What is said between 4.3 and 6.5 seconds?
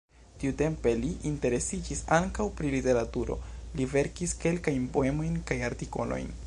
kelkajn poemojn kaj artikolojn.